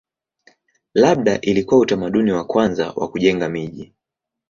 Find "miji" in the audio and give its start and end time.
3.49-3.93